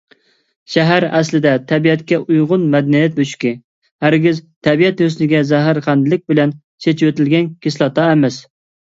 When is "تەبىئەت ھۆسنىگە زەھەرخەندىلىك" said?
4.67-6.23